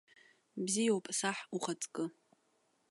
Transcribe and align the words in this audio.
Бзиоуп, 0.63 1.05
саҳ 1.19 1.37
ухаҵкы. 1.55 2.05